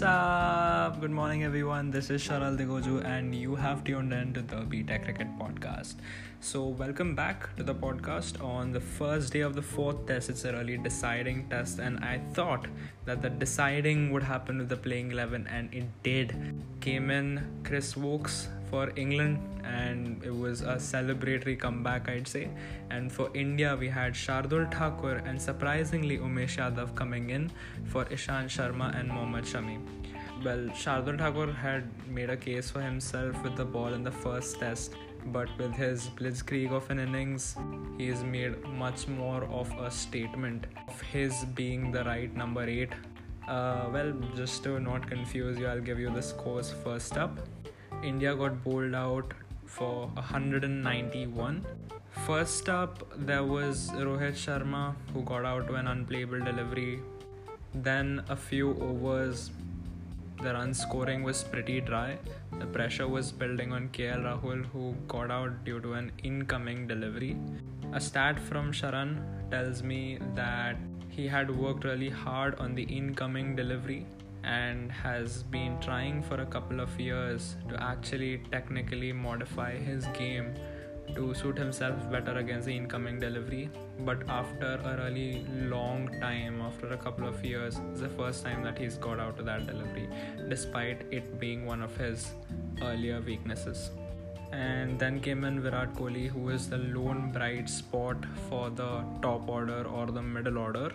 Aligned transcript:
What's 0.00 0.12
up? 0.12 0.98
Good 1.02 1.10
morning, 1.10 1.44
everyone. 1.44 1.90
This 1.90 2.08
is 2.08 2.26
Sharal 2.26 2.56
Degoju, 2.58 3.04
and 3.04 3.34
you 3.34 3.54
have 3.54 3.84
tuned 3.84 4.14
in 4.14 4.32
to 4.32 4.40
the 4.40 4.62
BTech 4.62 5.04
Cricket 5.04 5.26
Podcast. 5.38 5.96
So, 6.40 6.68
welcome 6.68 7.14
back 7.14 7.54
to 7.56 7.62
the 7.62 7.74
podcast 7.74 8.42
on 8.42 8.72
the 8.72 8.80
first 8.80 9.34
day 9.34 9.40
of 9.40 9.54
the 9.54 9.60
fourth 9.60 10.06
test. 10.06 10.30
It's 10.30 10.46
a 10.46 10.54
really 10.54 10.78
deciding 10.78 11.50
test, 11.50 11.80
and 11.80 12.02
I 12.02 12.18
thought 12.32 12.66
that 13.04 13.20
the 13.20 13.28
deciding 13.28 14.10
would 14.10 14.22
happen 14.22 14.56
with 14.56 14.70
the 14.70 14.78
playing 14.78 15.12
11, 15.12 15.46
and 15.48 15.68
it 15.74 15.84
did. 16.02 16.34
Came 16.80 17.10
in 17.10 17.60
Chris 17.62 17.94
Woakes 17.94 18.48
for 18.70 18.90
England, 18.96 19.38
and 19.64 20.24
it 20.24 20.34
was 20.34 20.62
a 20.62 20.76
celebratory 20.76 21.58
comeback, 21.58 22.08
I'd 22.08 22.28
say. 22.28 22.48
And 22.90 23.12
for 23.12 23.30
India, 23.34 23.76
we 23.78 23.88
had 23.88 24.14
Shardul 24.14 24.70
Thakur 24.72 25.16
and 25.26 25.40
surprisingly 25.40 26.18
Umesh 26.18 26.56
Yadav 26.56 26.94
coming 26.94 27.30
in 27.30 27.50
for 27.86 28.04
Ishant 28.06 28.46
Sharma 28.56 28.98
and 28.98 29.08
Mohammad 29.08 29.44
Shami. 29.44 29.78
Well, 30.44 30.64
Shardul 30.82 31.18
Thakur 31.18 31.52
had 31.52 31.84
made 32.08 32.30
a 32.30 32.36
case 32.36 32.70
for 32.70 32.80
himself 32.80 33.42
with 33.42 33.56
the 33.56 33.64
ball 33.64 33.92
in 33.92 34.04
the 34.04 34.10
first 34.10 34.58
test, 34.60 34.94
but 35.26 35.48
with 35.58 35.72
his 35.74 36.08
blitzkrieg 36.16 36.72
of 36.72 36.90
an 36.90 36.98
innings, 36.98 37.56
he's 37.98 38.22
made 38.22 38.66
much 38.66 39.06
more 39.08 39.44
of 39.44 39.70
a 39.78 39.90
statement 39.90 40.66
of 40.88 41.00
his 41.00 41.44
being 41.54 41.92
the 41.92 42.04
right 42.04 42.34
number 42.34 42.62
8 42.62 42.88
uh, 43.50 43.88
well, 43.92 44.12
just 44.36 44.62
to 44.62 44.78
not 44.78 45.08
confuse 45.08 45.58
you, 45.58 45.66
I'll 45.66 45.80
give 45.80 45.98
you 45.98 46.10
the 46.10 46.22
scores 46.22 46.72
first 46.84 47.16
up. 47.16 47.36
India 48.02 48.34
got 48.34 48.64
bowled 48.64 48.94
out 48.94 49.32
for 49.66 50.06
191. 50.14 51.64
First 52.26 52.68
up, 52.68 53.04
there 53.16 53.44
was 53.44 53.90
Rohit 53.90 54.32
Sharma 54.32 54.94
who 55.12 55.22
got 55.22 55.44
out 55.44 55.66
to 55.68 55.74
an 55.74 55.86
unplayable 55.86 56.40
delivery. 56.40 57.00
Then 57.74 58.22
a 58.28 58.36
few 58.36 58.70
overs, 58.80 59.50
the 60.42 60.54
run 60.54 60.72
scoring 60.72 61.22
was 61.22 61.44
pretty 61.44 61.80
dry. 61.82 62.16
The 62.58 62.66
pressure 62.66 63.06
was 63.06 63.32
building 63.32 63.72
on 63.72 63.90
KL 63.90 64.24
Rahul 64.24 64.64
who 64.66 64.94
got 65.06 65.30
out 65.30 65.64
due 65.64 65.80
to 65.80 65.92
an 65.92 66.10
incoming 66.24 66.86
delivery. 66.86 67.36
A 67.92 68.00
stat 68.00 68.40
from 68.40 68.72
Sharan 68.72 69.20
tells 69.50 69.82
me 69.82 70.18
that 70.34 70.76
he 71.10 71.26
had 71.26 71.54
worked 71.54 71.84
really 71.84 72.08
hard 72.08 72.54
on 72.58 72.74
the 72.74 72.84
incoming 72.84 73.54
delivery 73.54 74.06
and 74.44 74.90
has 74.90 75.42
been 75.44 75.78
trying 75.80 76.22
for 76.22 76.40
a 76.40 76.46
couple 76.46 76.80
of 76.80 76.98
years 76.98 77.56
to 77.68 77.82
actually 77.82 78.42
technically 78.50 79.12
modify 79.12 79.76
his 79.76 80.06
game 80.18 80.54
to 81.14 81.34
suit 81.34 81.58
himself 81.58 82.10
better 82.10 82.38
against 82.38 82.66
the 82.66 82.76
incoming 82.76 83.18
delivery. 83.18 83.68
But 84.00 84.28
after 84.28 84.80
a 84.84 84.96
really 85.04 85.44
long 85.50 86.08
time, 86.20 86.60
after 86.62 86.88
a 86.88 86.96
couple 86.96 87.26
of 87.26 87.44
years, 87.44 87.80
it's 87.90 88.00
the 88.00 88.08
first 88.08 88.44
time 88.44 88.62
that 88.62 88.78
he's 88.78 88.96
got 88.96 89.18
out 89.18 89.38
of 89.38 89.44
that 89.46 89.66
delivery, 89.66 90.08
despite 90.48 91.06
it 91.10 91.38
being 91.40 91.66
one 91.66 91.82
of 91.82 91.96
his 91.96 92.32
earlier 92.82 93.20
weaknesses. 93.20 93.90
And 94.52 94.98
then 94.98 95.20
came 95.20 95.44
in 95.44 95.60
Virat 95.60 95.94
Kohli, 95.94 96.28
who 96.28 96.48
is 96.48 96.68
the 96.68 96.78
lone 96.78 97.30
bright 97.32 97.68
spot 97.68 98.24
for 98.48 98.70
the 98.70 99.04
top 99.22 99.48
order 99.48 99.84
or 99.84 100.06
the 100.06 100.22
middle 100.22 100.58
order 100.58 100.92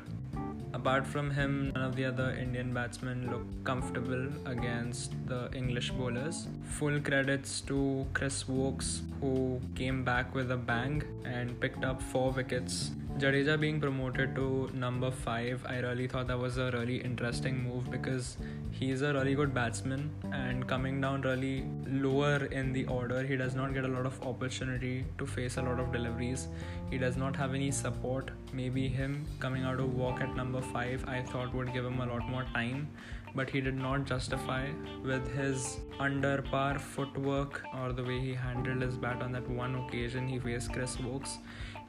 Apart 0.75 1.07
from 1.07 1.31
him, 1.31 1.71
none 1.73 1.83
of 1.85 1.95
the 1.95 2.03
other 2.03 2.31
Indian 2.31 2.73
batsmen 2.73 3.31
looked 3.31 3.63
comfortable 3.63 4.27
against 4.45 5.13
the 5.25 5.49
English 5.53 5.91
bowlers. 5.91 6.47
Full 6.77 6.99
credits 6.99 7.61
to 7.61 8.05
Chris 8.13 8.45
Woakes, 8.49 9.01
who 9.21 9.61
came 9.75 10.03
back 10.03 10.35
with 10.35 10.51
a 10.51 10.57
bang 10.57 11.01
and 11.23 11.57
picked 11.61 11.85
up 11.85 12.01
four 12.01 12.31
wickets 12.31 12.91
Jadeja 13.17 13.57
being 13.57 13.79
promoted 13.79 14.35
to 14.35 14.69
number 14.73 15.09
5, 15.09 15.65
I 15.69 15.77
really 15.79 16.05
thought 16.05 16.27
that 16.27 16.37
was 16.37 16.57
a 16.57 16.69
really 16.71 16.97
interesting 16.97 17.63
move 17.63 17.89
because 17.89 18.35
he's 18.71 19.03
a 19.03 19.13
really 19.13 19.35
good 19.35 19.53
batsman 19.53 20.13
and 20.33 20.67
coming 20.67 20.99
down 20.99 21.21
really 21.21 21.65
lower 21.87 22.43
in 22.47 22.73
the 22.73 22.85
order, 22.87 23.23
he 23.23 23.37
does 23.37 23.55
not 23.55 23.73
get 23.73 23.85
a 23.85 23.87
lot 23.87 24.05
of 24.05 24.21
opportunity 24.21 25.05
to 25.17 25.25
face 25.25 25.55
a 25.55 25.61
lot 25.61 25.79
of 25.79 25.93
deliveries. 25.93 26.49
He 26.91 26.97
does 26.97 27.15
not 27.15 27.37
have 27.37 27.53
any 27.53 27.71
support. 27.71 28.31
Maybe 28.51 28.89
him 28.89 29.25
coming 29.39 29.63
out 29.63 29.79
of 29.79 29.95
walk 29.95 30.19
at 30.19 30.35
number 30.35 30.61
5, 30.61 31.05
I 31.07 31.21
thought 31.21 31.55
would 31.55 31.71
give 31.71 31.85
him 31.85 32.01
a 32.01 32.05
lot 32.05 32.27
more 32.27 32.45
time, 32.53 32.89
but 33.35 33.49
he 33.49 33.61
did 33.61 33.75
not 33.75 34.05
justify 34.05 34.67
with 35.03 35.35
his 35.35 35.77
under 35.99 36.41
par 36.41 36.79
footwork 36.79 37.61
or 37.81 37.91
the 37.93 38.03
way 38.03 38.19
he 38.19 38.33
handled 38.33 38.81
his 38.81 38.95
bat 38.95 39.21
on 39.21 39.31
that 39.31 39.49
one 39.49 39.75
occasion 39.75 40.27
he 40.27 40.39
faced 40.39 40.71
Chris 40.73 40.97
Woakes 40.99 41.37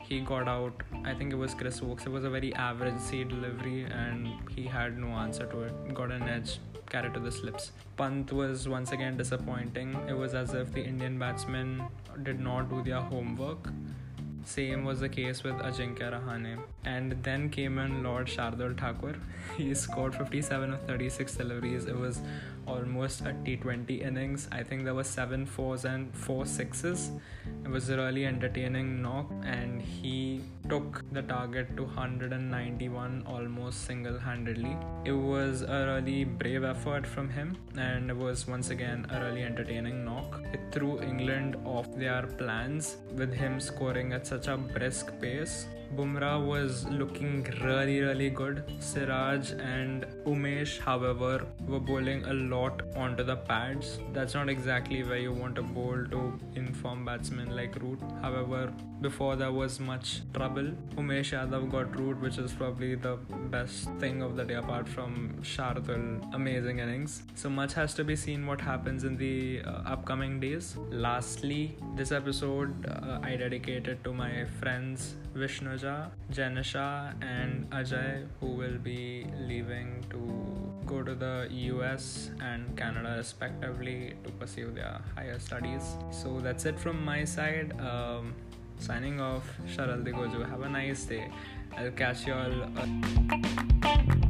he 0.08 0.20
got 0.20 0.46
out. 0.48 0.82
I 1.04 1.14
think 1.14 1.32
it 1.32 1.36
was 1.36 1.54
Chris 1.54 1.82
Woakes. 1.82 2.06
It 2.06 2.10
was 2.10 2.24
a 2.24 2.30
very 2.30 2.54
average 2.54 3.00
C 3.00 3.24
delivery, 3.24 3.84
and 3.84 4.28
he 4.50 4.64
had 4.64 4.98
no 4.98 5.08
answer 5.08 5.46
to 5.46 5.62
it. 5.62 5.94
Got 5.94 6.12
an 6.12 6.22
edge, 6.22 6.58
carried 6.88 7.14
to 7.14 7.20
the 7.20 7.32
slips. 7.32 7.72
Pant 7.96 8.32
was 8.32 8.68
once 8.68 8.92
again 8.92 9.16
disappointing. 9.16 9.98
It 10.08 10.16
was 10.16 10.34
as 10.34 10.54
if 10.54 10.72
the 10.72 10.84
Indian 10.84 11.18
batsmen 11.18 11.82
did 12.22 12.38
not 12.40 12.70
do 12.70 12.82
their 12.82 13.00
homework. 13.00 13.68
Same 14.46 14.84
was 14.84 15.00
the 15.00 15.08
case 15.08 15.42
with 15.42 15.54
Ajinkya 15.56 16.12
Rahane. 16.12 16.58
And 16.84 17.16
then 17.24 17.50
came 17.50 17.78
in 17.78 18.04
Lord 18.04 18.28
Shardul 18.28 18.78
Thakur. 18.78 19.16
He 19.56 19.74
scored 19.74 20.14
57 20.14 20.72
of 20.72 20.82
36 20.82 21.34
deliveries. 21.34 21.86
It 21.86 21.98
was 21.98 22.20
almost 22.66 23.22
a 23.22 23.32
T20 23.44 24.02
innings. 24.02 24.48
I 24.52 24.62
think 24.62 24.84
there 24.84 24.94
were 24.94 25.04
seven 25.04 25.46
fours 25.46 25.84
and 25.84 26.14
four 26.14 26.46
sixes. 26.46 27.10
It 27.64 27.70
was 27.70 27.88
a 27.90 27.96
really 27.96 28.26
entertaining 28.26 29.02
knock, 29.02 29.30
and 29.44 29.80
he 29.80 30.42
took 30.68 31.02
the 31.12 31.22
target 31.22 31.76
to 31.76 31.84
191 31.84 33.24
almost 33.26 33.84
single 33.86 34.18
handedly. 34.18 34.76
It 35.04 35.12
was 35.12 35.62
a 35.62 35.86
really 35.94 36.24
brave 36.24 36.64
effort 36.64 37.06
from 37.06 37.30
him, 37.30 37.56
and 37.76 38.10
it 38.10 38.16
was 38.16 38.46
once 38.46 38.70
again 38.70 39.06
a 39.10 39.24
really 39.24 39.42
entertaining 39.42 40.04
knock. 40.04 40.40
It 40.52 40.60
threw 40.72 41.00
England 41.00 41.56
off 41.64 41.92
their 41.96 42.26
plans 42.26 42.96
with 43.14 43.32
him 43.32 43.60
scoring 43.60 44.12
at 44.12 44.26
such 44.26 44.35
a 44.44 44.56
brisk 44.56 45.18
pace 45.20 45.66
Bumrah 45.94 46.44
was 46.44 46.84
looking 46.88 47.42
really, 47.62 48.00
really 48.00 48.30
good. 48.30 48.64
Siraj 48.78 49.52
and 49.52 50.06
Umesh, 50.24 50.78
however, 50.78 51.46
were 51.66 51.80
bowling 51.80 52.24
a 52.24 52.32
lot 52.34 52.82
onto 52.96 53.22
the 53.22 53.36
pads. 53.36 53.98
That's 54.12 54.34
not 54.34 54.48
exactly 54.48 55.02
where 55.02 55.18
you 55.18 55.32
want 55.32 55.58
a 55.58 55.62
bowl 55.62 56.04
to 56.10 56.38
inform 56.54 57.04
batsmen 57.04 57.54
like 57.54 57.76
Root. 57.82 58.00
However, 58.22 58.72
before 59.00 59.36
there 59.36 59.52
was 59.52 59.78
much 59.78 60.22
trouble, 60.32 60.72
Umesh 60.96 61.32
Yadav 61.32 61.70
got 61.70 61.98
Root, 61.98 62.20
which 62.20 62.38
is 62.38 62.52
probably 62.52 62.94
the 62.94 63.16
best 63.50 63.90
thing 63.98 64.22
of 64.22 64.36
the 64.36 64.44
day 64.44 64.54
apart 64.54 64.88
from 64.88 65.34
Shardul 65.42 66.34
amazing 66.34 66.78
innings. 66.78 67.22
So 67.34 67.48
much 67.48 67.74
has 67.74 67.94
to 67.94 68.04
be 68.04 68.16
seen 68.16 68.46
what 68.46 68.60
happens 68.60 69.04
in 69.04 69.16
the 69.16 69.62
uh, 69.64 69.82
upcoming 69.86 70.40
days. 70.40 70.76
Lastly, 70.90 71.76
this 71.94 72.12
episode 72.12 72.86
uh, 72.86 73.20
I 73.22 73.36
dedicated 73.36 74.02
to 74.04 74.12
my 74.12 74.44
friends 74.60 75.14
Vishnuja, 75.76 76.10
Janisha, 76.32 77.14
and 77.22 77.68
Ajay, 77.70 78.26
who 78.40 78.46
will 78.46 78.78
be 78.78 79.26
leaving 79.38 80.04
to 80.10 80.18
go 80.86 81.02
to 81.02 81.14
the 81.14 81.48
US 81.50 82.30
and 82.40 82.76
Canada 82.76 83.14
respectively 83.16 84.14
to 84.24 84.30
pursue 84.32 84.70
their 84.70 85.00
higher 85.14 85.38
studies. 85.38 85.96
So 86.10 86.40
that's 86.40 86.64
it 86.64 86.78
from 86.78 87.04
my 87.04 87.24
side. 87.24 87.78
Um, 87.80 88.34
signing 88.78 89.20
off, 89.20 89.44
Sharal 89.66 90.04
Degoju. 90.04 90.48
Have 90.48 90.62
a 90.62 90.68
nice 90.68 91.04
day. 91.04 91.30
I'll 91.76 91.90
catch 91.90 92.26
you 92.26 92.34
all. 92.34 94.22